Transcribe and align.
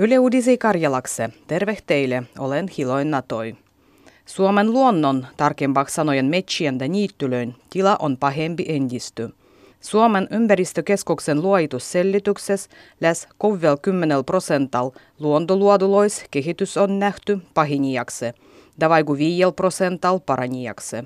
Yle 0.00 0.18
Uudisi 0.18 0.58
Karjalakse, 0.58 1.30
terve 1.46 1.78
teille, 1.86 2.22
olen 2.38 2.68
Hiloin 2.78 3.10
Natoi. 3.10 3.56
Suomen 4.26 4.72
luonnon, 4.72 5.26
tarkempak 5.36 5.88
sanojen 5.88 6.26
metsien 6.26 6.78
ja 6.80 6.88
niittylöin, 6.88 7.54
tila 7.70 7.96
on 7.96 8.16
pahempi 8.16 8.64
endisty. 8.68 9.28
Suomen 9.80 10.28
ympäristökeskuksen 10.30 11.42
luoitussellityksessä 11.42 12.70
läs 13.00 13.28
kovvel 13.38 13.76
10 13.82 14.24
prosental 14.24 14.90
luontoluodulois 15.18 16.24
kehitys 16.30 16.76
on 16.76 16.98
nähty 16.98 17.38
pahinijakse, 17.54 18.34
da 18.80 18.88
vaiku 18.88 19.16
5 19.16 19.42
prosental 19.56 20.18
paranijakse. 20.18 21.04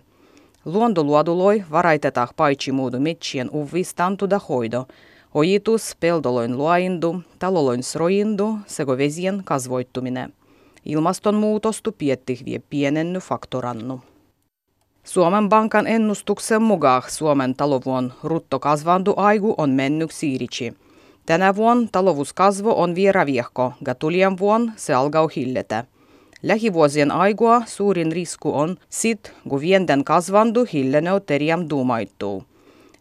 Luontoluoduloi 0.65 1.65
varaitetaan 1.71 2.29
paitsi 2.37 2.73
muudu 2.73 3.01
metsien 3.01 3.51
uvistantuda 3.53 4.41
hoido, 4.49 4.87
ojitus, 5.35 5.97
peldoloin 6.01 6.59
luoindu, 6.59 7.23
taloloin 7.39 7.83
sroindu 7.83 8.59
sekä 8.67 8.99
vesien 8.99 9.43
kasvoittuminen. 9.45 10.33
Ilmastonmuutostu 10.85 11.93
pietti 11.93 12.41
vie 12.45 12.59
pienenny 12.71 13.19
faktorannu. 13.19 14.01
Suomen 15.05 15.49
Bankan 15.49 15.87
ennustuksen 15.87 16.63
mukaan 16.63 17.03
Suomen 17.09 17.55
talovuon 17.55 18.13
ruttokasvandu 18.23 19.15
aigu 19.17 19.55
on 19.59 19.71
mennyt 19.71 20.11
siirici. 20.11 20.75
Tänä 21.27 21.57
vuonna 21.57 21.89
talouskasvu 21.93 22.81
on 22.81 22.95
vielä 22.95 23.27
viehko, 23.27 23.73
ja 23.87 23.95
tulien 23.95 24.37
se 24.77 24.95
alkaa 24.95 25.29
hilletä. 25.37 25.85
Lähivuosien 26.43 27.11
aigua 27.11 27.63
suurin 27.67 28.13
risku 28.13 28.59
on 28.59 28.77
sit, 28.89 29.33
kun 29.49 29.61
vienten 29.61 30.05
kasvandu 30.05 30.67
hilleneu 30.73 31.21
teriam 31.21 31.67
duumaittuu. 31.71 32.45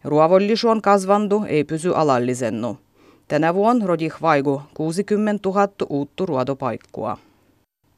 Ruovollisuon 0.04 0.82
kasvandu 0.82 1.44
ei 1.48 1.64
pysy 1.64 1.92
alallisennu. 1.94 2.78
Tänä 3.28 3.54
vuonna 3.54 3.86
rodih 3.86 4.14
vaigu 4.22 4.62
60 4.74 5.48
000 5.48 5.68
uutta 5.88 6.26
ruodopaikkua. 6.26 7.18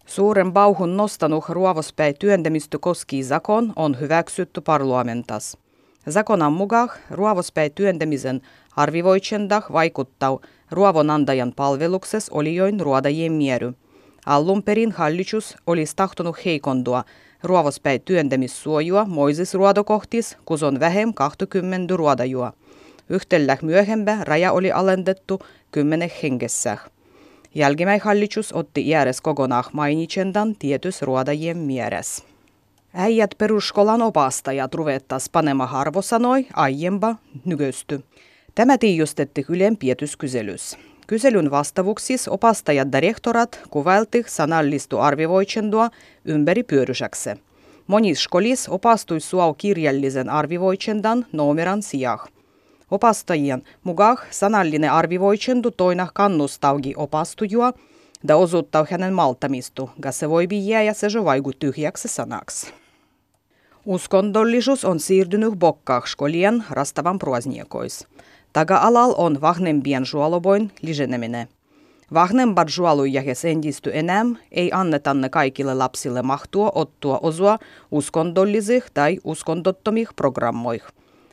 Suuren 0.06 0.52
bauhun 0.52 0.96
nostanut 0.96 1.44
ruovospäi 1.48 2.14
työntämistä 2.14 2.78
koski 2.78 3.22
zakon 3.22 3.72
on 3.76 4.00
hyväksytty 4.00 4.60
parlamentas. 4.60 5.58
Zakonan 6.10 6.52
mukaan 6.52 6.90
ruovospäi 7.10 7.70
työntämisen 7.70 8.40
arvivoitsendah 8.76 9.72
vaikuttaa 9.72 10.38
ruovonantajan 10.70 11.52
palveluksessa 11.56 12.34
olijoin 12.34 12.80
ruodajien 12.80 13.32
miery. 13.32 13.72
Allun 14.26 14.62
perin 14.62 14.92
hallitus 14.92 15.56
olisi 15.66 15.96
tahtonut 15.96 16.44
heikondua 16.44 17.04
ruovospäi 17.44 17.98
työntämissuojua 17.98 19.04
moisis 19.04 19.54
ruodokohtis, 19.54 20.36
kus 20.44 20.62
on 20.62 20.80
vähem 20.80 21.14
20 21.14 21.96
ruodajua. 21.96 22.52
Yhtellä 23.08 23.58
myöhempä 23.62 24.18
raja 24.20 24.52
oli 24.52 24.72
alennettu 24.72 25.40
kymmenen 25.72 26.10
hengessä. 26.22 26.78
Jälkimmäihallitus 27.54 28.52
otti 28.52 28.88
järjes 28.88 29.20
kokonaan 29.20 29.64
mainitsendan 29.72 30.56
tietys 30.58 31.02
ruodajien 31.02 31.58
mieres. 31.58 32.24
Äijät 32.94 33.30
peruskolan 33.38 34.02
opastajat 34.02 34.74
ruvettas 34.74 35.30
panema 35.30 35.66
harvosanoi 35.66 36.46
aiempa 36.54 37.16
nykösty. 37.44 38.04
Tämä 38.54 38.78
tiijustetti 38.78 39.44
Ylen 39.48 39.76
pietyskyselys. 39.76 40.76
Kyselyn 41.06 41.50
vastavuksissa 41.50 42.30
opastajat 42.30 42.88
ja 42.92 43.00
rehtorat 43.00 43.60
kuvailti 43.70 44.24
sanallistu 44.26 44.98
ympäri 46.24 46.62
pyörysäkse. 46.62 47.36
Monis 47.86 48.22
skolis 48.22 48.68
opastui 48.68 49.20
suau 49.20 49.54
kirjallisen 49.54 50.30
arvivoitsendan 50.30 51.26
numeran 51.32 51.82
sijah. 51.82 52.28
Opastajien 52.90 53.62
mukaan 53.82 54.16
sanallinen 54.30 54.92
arvivoitsendu 54.92 55.70
toina 55.70 56.08
kannustaugi 56.14 56.94
opastujua 56.96 57.72
da 58.28 58.36
osoittaa 58.36 58.86
hänen 58.90 59.12
maltamistu, 59.12 59.90
ja 60.04 60.12
se 60.12 60.30
voi 60.30 60.46
jäädä 60.50 60.92
se 60.92 61.24
vaiku 61.24 61.52
tyhjäksi 61.52 62.08
sanaksi. 62.08 62.66
Uskondollisuus 63.86 64.84
on 64.84 65.00
siirtynyt 65.00 65.54
bokkahskolien 65.58 66.64
rastavan 66.70 67.18
pruosniekois. 68.54 68.54
Taga-alal 68.54 69.14
on 69.16 69.40
vahnempien 69.40 70.06
suoloboin 70.06 70.70
liseneminen. 70.82 71.48
Vahnempat 72.14 72.68
suolujahes 72.68 73.44
endisty 73.44 73.90
enää 73.92 74.24
ei 74.52 74.70
anneta 74.72 75.14
ne 75.14 75.28
kaikille 75.28 75.74
lapsille 75.74 76.22
mahtua 76.22 76.72
ottua 76.74 77.18
osua 77.22 77.58
uskondollisih 77.90 78.84
tai 78.94 79.18
uskondottomih 79.24 80.08
programmoih. 80.16 80.82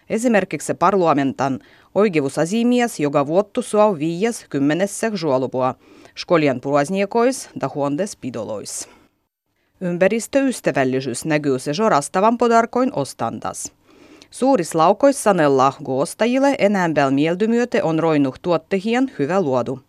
Esimerkiksi 0.09 0.73
parlamentan 0.73 1.59
oikeusasimies 1.95 2.99
joka 2.99 3.27
vuottu 3.27 3.61
suo 3.61 3.99
viies 3.99 4.45
kymmenessä 4.49 5.11
suolupua, 5.15 5.75
skolien 6.17 6.61
pruosniekois 6.61 7.49
da 7.61 7.69
huondes 7.75 8.15
pidolois. 8.15 8.89
Ympäristöystävällisyys 9.81 11.25
näkyy 11.25 11.59
se 11.59 11.71
rastavan 11.89 12.37
podarkoin 12.37 12.91
ostandas. 12.93 13.80
Suuris 14.31 14.75
laukois 14.75 15.23
sanella 15.23 15.73
ostajille 15.87 16.55
enämbel 16.57 17.11
mieldymyöte 17.11 17.83
on 17.83 17.99
roinuh 17.99 18.39
tuottehien 18.41 19.11
hyvä 19.19 19.41
luodu. 19.41 19.79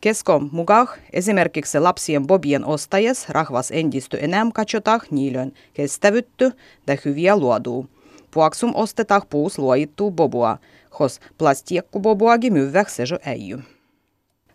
Kesko 0.00 0.40
mukaan 0.52 0.88
esimerkiksi 1.12 1.78
lapsien 1.78 2.26
bobien 2.26 2.64
ostajes 2.64 3.28
rahvas 3.28 3.70
endisty 3.70 4.18
enää 4.20 4.46
katsotah 4.54 5.02
niilön 5.10 5.52
kestävytty 5.74 6.52
ja 6.86 6.96
hyviä 7.04 7.36
luoduu. 7.36 7.86
Puaksum 8.30 8.72
ostetah 8.74 9.26
puus 9.30 9.58
luojittuu 9.58 10.10
bobua, 10.10 10.58
hos 10.98 11.20
plastiekku 11.38 12.00
bobuagi 12.00 12.50
myyväh 12.50 12.88
sejo 12.88 13.18
äijy. 13.26 13.58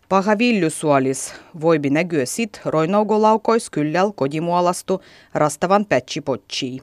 Paha 0.08 0.38
viljusuolis 0.38 1.34
voibi 1.60 1.90
näkyä 1.90 2.26
sit 2.26 2.60
roinaugo 2.64 3.22
laukois 3.22 3.70
kylläl 3.70 4.12
kodimuolastu 4.14 5.00
rastavan 5.34 5.86
pätsipotchii. 5.86 6.82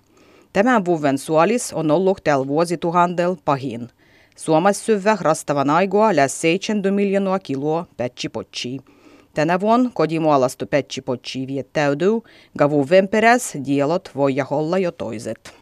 Tämän 0.53 0.85
vuoden 0.85 1.17
suolis 1.17 1.73
on 1.73 1.91
ollut 1.91 2.21
tällä 2.23 2.47
vuosituhandel 2.47 3.35
pahin. 3.45 3.89
Suomessa 4.35 4.85
syvä 4.85 5.17
rastavan 5.21 5.69
aigua 5.69 6.15
läs 6.15 6.41
70 6.41 6.95
miljoonaa 6.95 7.39
kiloa 7.39 7.85
pätsipotchii. 7.97 8.79
Tänä 9.33 9.59
vuonna 9.59 9.91
kodimuolastu 9.93 10.65
pätsipotchii 10.65 11.47
viettäytyy, 11.47 12.21
ja 12.59 12.69
vuoden 12.69 13.07
peräs 13.07 13.53
dielot 13.65 14.11
voi 14.15 14.35
olla 14.51 14.77
jo 14.77 14.91
toiset. 14.91 15.53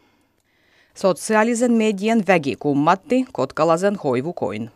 Sosiaalisen 0.96 1.72
median 1.72 2.23
vägi 2.28 2.56
kummatti 2.56 3.25
kotkalaisen 3.34 3.96
hoivukoin. 3.96 4.72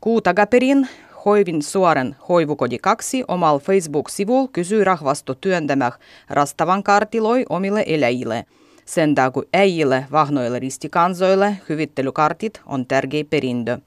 Kuutagaperin 0.00 0.88
hoivin 1.24 1.62
suoren 1.62 2.16
hoivukodi 2.28 2.78
2 2.78 3.24
omal 3.28 3.58
Facebook-sivulla 3.58 4.48
kysyy 4.52 4.84
rahvasto 4.84 5.34
työntämäh 5.34 5.98
rastavan 6.30 6.82
kartiloi 6.82 7.44
omille 7.48 7.84
eläjille– 7.86 8.44
sen 8.84 9.14
kun 9.32 9.44
äijille 9.52 10.06
vahnoille 10.12 10.58
ristikansoille 10.58 11.56
hyvittelykartit 11.68 12.60
on 12.66 12.86
tärkeä 12.86 13.24
perintö. 13.30 13.78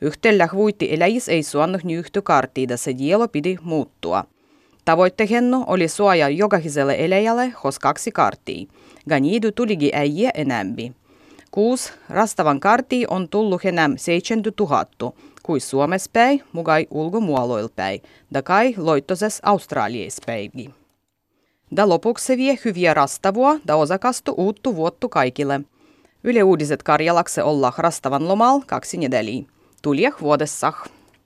Yhtellä 0.00 0.48
huitti 0.52 0.94
eläjis 0.94 1.28
ei 1.28 1.42
suonnut 1.42 1.84
nyhty 1.84 2.22
karttiida 2.22 2.76
se 2.76 2.98
dielo 2.98 3.28
pidi 3.28 3.56
muuttua. 3.62 4.24
Tavoittehenno 4.84 5.64
oli 5.66 5.88
suoja 5.88 6.28
jokaiselle 6.28 6.96
eläjälle 6.98 7.52
hos 7.64 7.78
kaksi 7.78 8.12
karttia, 8.12 8.66
ja 9.08 9.20
niidy 9.20 9.52
tuligi 9.52 9.90
äijä 9.94 10.30
enämpi. 10.34 10.92
Kuus 11.50 11.92
rastavan 12.08 12.60
kartti 12.60 13.04
on 13.10 13.28
tullut 13.28 13.64
enää 13.64 13.90
70 13.96 14.64
000, 15.00 15.12
kuin 15.42 15.60
Suomessa 15.60 16.10
päin, 16.12 16.42
mugai 16.52 16.86
ulkomuoloilla 16.90 17.70
päin, 17.76 18.02
ja 18.34 18.42
kai 18.42 18.74
loittoses 18.76 19.40
Australiais 19.42 20.16
päivi. 20.26 20.79
Da 21.76 21.88
lopuksi 21.88 22.36
vie 22.36 22.58
hyviä 22.64 22.94
rastavua 22.94 23.56
da 23.66 23.76
osakastu 23.76 24.34
uuttu 24.36 24.76
vuottu 24.76 25.08
kaikille. 25.08 25.60
Yle 26.24 26.42
Uutiset 26.42 26.82
Karjalakse 26.82 27.42
olla 27.42 27.72
rastavan 27.78 28.28
lomal 28.28 28.60
kaksi 28.66 28.96
nedeliä. 28.96 29.42
Tulieh 29.82 30.14
vuodessah. 30.20 30.84